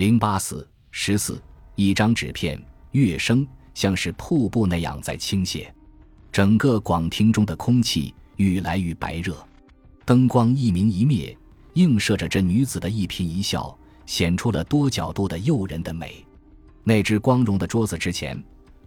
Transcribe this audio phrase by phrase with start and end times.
[0.00, 1.38] 零八四十四，
[1.74, 2.58] 一张纸片，
[2.92, 5.68] 乐声像是瀑布那样在倾泻，
[6.32, 9.36] 整个广厅中的空气愈来愈白热，
[10.06, 11.36] 灯光一明一灭，
[11.74, 16.24] 映射着这女子的一颦一笑，显出了多角度的诱人的美。
[16.82, 18.42] 那只光荣的桌子之前，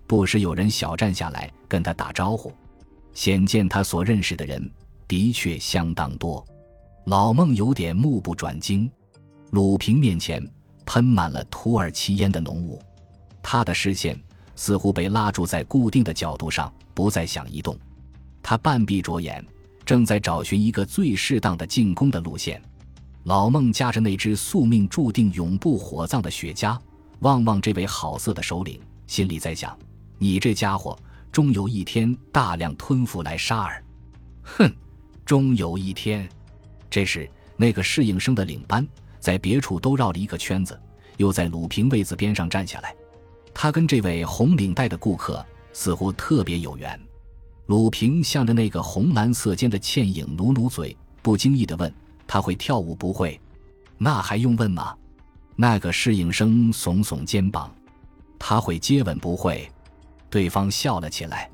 [0.07, 2.52] 不时有人小站下来跟他打招呼，
[3.14, 4.68] 显见他所认识的人
[5.07, 6.43] 的确相当多。
[7.05, 8.89] 老孟有点目不转睛，
[9.52, 10.43] 鲁平面前
[10.86, 12.81] 喷满了土耳其烟的浓雾，
[13.41, 14.20] 他的视线
[14.55, 17.77] 似乎被拉住在固定的角度上，不再想移动。
[18.41, 19.45] 他半闭着眼，
[19.85, 22.61] 正在找寻一个最适当的进攻的路线。
[23.23, 26.77] 老孟夹着那只宿命注定永不火葬的雪茄，
[27.20, 29.77] 望望这位好色的首领，心里在想：
[30.17, 30.97] 你这家伙
[31.31, 33.84] 终有一天大量吞服来沙尔。
[34.44, 34.70] 哼，
[35.25, 36.27] 终有一天。
[36.89, 38.86] 这时，那个侍应生的领班
[39.23, 40.77] 在别处都绕了一个圈子，
[41.16, 42.94] 又在鲁平位子边上站下来。
[43.54, 47.00] 他跟这位红领带的顾客似乎特别有缘。
[47.67, 51.92] 鲁平向着那个红蓝色间的倩影努努嘴，不经意地问
[52.28, 53.39] ：“他会跳舞不会
[53.97, 54.94] ？”“那还用问吗？”
[55.56, 57.73] 那个侍应生耸耸肩膀
[58.38, 59.72] ：“他会接吻不会？”
[60.30, 61.50] 对方笑了起来：“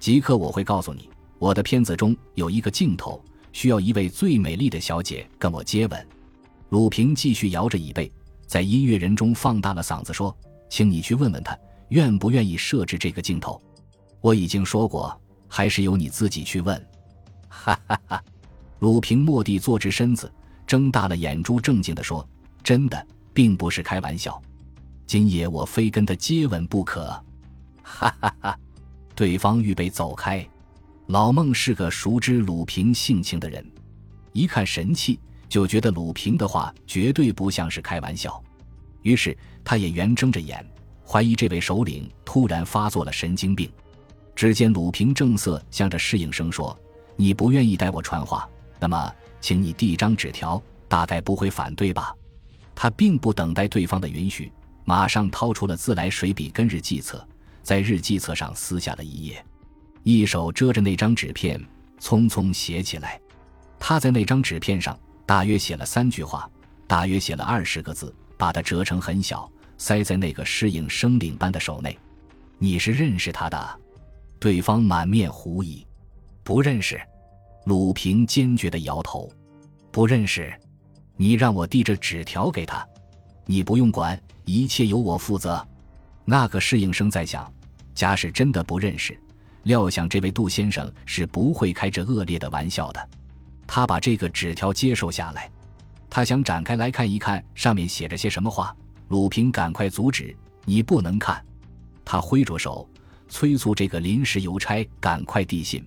[0.00, 3.22] 即刻我会告诉你，我的片子中有一个镜头。”
[3.52, 6.06] 需要一位最美丽的小姐跟我接吻。
[6.74, 8.10] 鲁平继续摇着椅背，
[8.48, 10.36] 在音乐人中放大了嗓子说
[10.68, 11.56] ：“请你去问问他，
[11.90, 13.62] 愿不愿意设置这个镜头。”
[14.20, 15.16] 我已经说过，
[15.46, 16.76] 还是由你自己去问。
[17.48, 18.24] 哈哈哈！
[18.80, 20.28] 鲁平蓦地坐直身子，
[20.66, 22.28] 睁大了眼珠，正经地说
[22.64, 24.42] ：“真的，并不是开玩笑。
[25.06, 27.04] 今夜我非跟他接吻不可。”
[27.84, 28.58] 哈哈哈！
[29.14, 30.44] 对方预备走开。
[31.06, 33.64] 老孟是个熟知鲁平性情的人，
[34.32, 35.20] 一看神气，
[35.54, 38.42] 就觉得鲁平的话绝对不像是开玩笑。
[39.02, 40.68] 于是他也圆睁着眼，
[41.06, 43.70] 怀疑这位首领突然发作了神经病。
[44.34, 46.76] 只见鲁平正色向着侍应生说
[47.14, 48.48] ：“你不愿意代我传话，
[48.80, 52.12] 那么请你递张纸条，大概不会反对吧？”
[52.74, 54.50] 他并不等待对方的允许，
[54.84, 57.24] 马上掏出了自来水笔跟日记册，
[57.62, 59.46] 在日记册上撕下了一页。
[60.02, 61.64] 一手遮着那张纸片，
[62.00, 63.20] 匆匆写起来。
[63.78, 66.48] 他在那张纸片上大约写了三句话，
[66.86, 71.98] 大约写了二十个字，把它折成很小，塞在那个适应生领班的手内。
[72.58, 73.80] 你是认识他的？
[74.38, 75.86] 对方满面狐疑。
[76.42, 77.00] 不认识。
[77.64, 79.32] 鲁平坚决地摇头。
[79.90, 80.52] 不认识。
[81.16, 82.86] 你让我递着纸条给他，
[83.46, 85.64] 你不用管，一切由我负责。
[86.24, 87.50] 那个适应生在想，
[87.94, 89.18] 假使真的不认识。
[89.62, 93.08] 料想这位杜先生是不会开这恶劣的玩笑的。
[93.66, 95.50] 他把这个纸条接受下来，
[96.08, 98.74] 他想展开来看一看上面写着些什么话。
[99.08, 101.44] 鲁平赶快阻止：“你不能看。”
[102.04, 102.88] 他挥着手
[103.28, 105.86] 催促这个临时邮差赶快递信。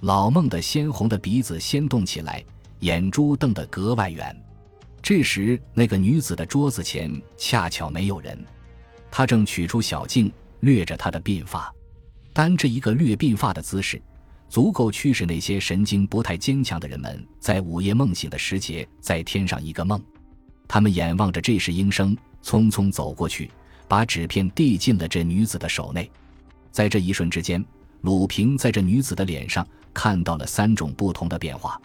[0.00, 2.44] 老孟的鲜红的鼻子先动起来，
[2.80, 4.34] 眼珠瞪得格外圆。
[5.02, 8.38] 这时，那个女子的桌子前恰巧没有人，
[9.10, 11.72] 她正取出小镜掠着她的鬓发。
[12.32, 14.00] 单这一个略鬓发的姿势，
[14.48, 20.02] 足够驱使那些神经不太坚强的人们在午夜梦醒的时节再添上一个梦。
[20.68, 23.50] 他们眼望着这时应声匆匆走过去，
[23.86, 26.10] 把纸片递进了这女子的手内。
[26.70, 27.64] 在这一瞬之间，
[28.02, 31.80] 鲁平在这女子的脸上看到了三种不同的变化。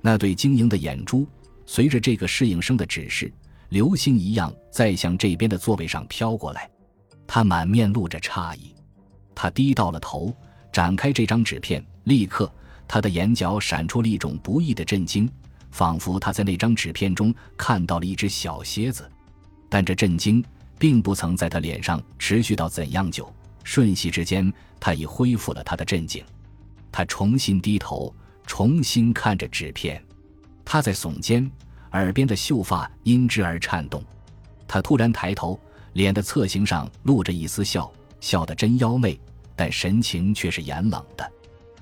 [0.00, 1.26] 那对晶莹的眼珠
[1.66, 3.32] 随着这个适应生的指示，
[3.68, 6.70] 流星一样在向这边的座位上飘过来。
[7.26, 8.74] 他满面露着诧异。
[9.34, 10.34] 他低到了头，
[10.72, 12.50] 展开这张纸片，立刻，
[12.88, 15.30] 他的眼角闪出了一种不易的震惊，
[15.70, 19.08] 仿佛他在那张纸片中看到了一只小蝎子。
[19.68, 20.42] 但这震惊
[20.78, 23.30] 并不曾在他脸上持续到怎样久，
[23.62, 26.24] 瞬息之间，他已恢复了他的镇静。
[26.90, 28.12] 他重新低头，
[28.46, 30.02] 重新看着纸片，
[30.64, 31.48] 他在耸肩，
[31.92, 34.02] 耳边的秀发因之而颤动。
[34.66, 35.60] 他突然抬头，
[35.92, 39.20] 脸的侧形上露着一丝笑，笑得真妖媚。
[39.54, 41.32] 但神情却是严冷的。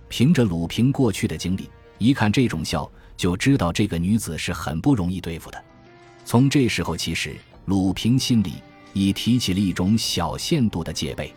[0.08, 1.68] 凭着鲁平过去的经历，
[1.98, 5.64] 一看这种笑，就知道这个女子是很不容易对付的。
[6.24, 7.36] 从这时候起始，
[7.66, 8.54] 鲁平心里
[8.92, 11.32] 已提起了一种小限度的戒备。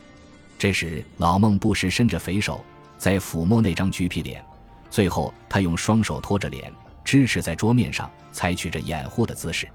[0.58, 2.64] 这时，老孟不时伸着肥手
[2.98, 4.44] 在抚摸那张橘皮脸，
[4.90, 6.72] 最后他用双手托着脸，
[7.04, 9.68] 支持在桌面上，采取着掩护的姿势。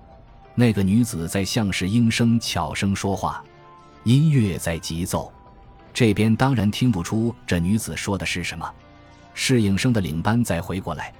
[0.54, 3.42] 那个女子在像是应声悄声说话，
[4.04, 5.32] 音乐在急奏。
[5.92, 8.70] 这边当然听不出这女子说的是什么。
[9.34, 11.12] 侍应生的领班再回过来，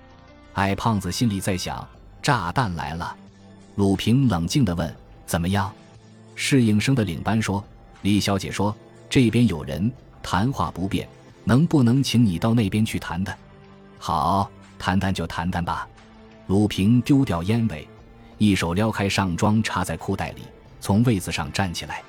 [0.55, 1.87] 矮胖子心里在想：
[2.23, 3.15] 炸弹来了。
[3.75, 4.97] 鲁平冷静地问
[5.27, 5.71] ：“怎么样？
[6.37, 7.63] 侍应生的领班说
[8.03, 8.75] ：“李小姐说
[9.11, 11.09] 这边有人，谈话不便，
[11.43, 13.37] 能不能请你到那边去谈谈
[13.99, 15.87] ？”“好，谈谈就谈谈吧。”
[16.47, 17.89] 鲁平丢掉烟尾，
[18.39, 20.43] 一手撩开上装插在裤袋里，
[20.81, 22.03] 从位子上站起来。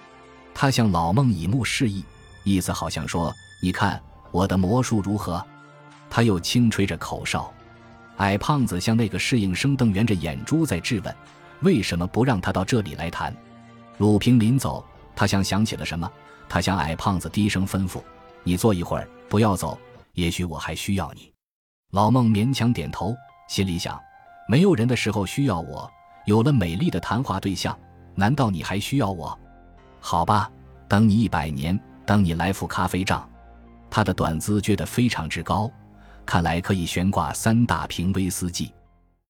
[0.54, 2.04] 他向老孟以目示意，
[2.44, 4.00] 意思好像说：“你看
[4.32, 5.44] 我的魔术如何？”
[6.10, 7.52] 他又轻吹着口哨。
[8.18, 11.16] 矮胖子向那个侍应生瞪圆着眼珠在质问
[11.62, 13.36] ：“为什么不让他到这里来谈？”
[13.98, 14.86] 鲁平临走，
[15.16, 16.10] 他像想起了什么，
[16.48, 18.02] 他向矮胖子低声吩咐
[18.44, 19.78] ：“你坐一会儿，不要走，
[20.14, 21.32] 也许我还需要你。”
[21.92, 23.16] 老孟勉强点头，
[23.48, 24.00] 心里想
[24.48, 25.90] ：“没有人的时候需要我，
[26.26, 27.78] 有了美丽的谈话对象，
[28.16, 29.38] 难道你还需要我？”
[30.00, 30.50] 好吧，
[30.88, 33.28] 等你一百年，等你来付咖啡账。
[33.90, 35.72] 他的短资撅得非常之高，
[36.26, 38.75] 看来可以悬挂三大瓶威斯忌。